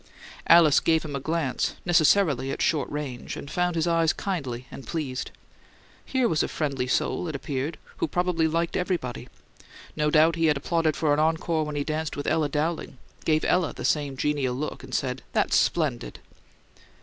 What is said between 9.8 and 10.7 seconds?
No doubt he had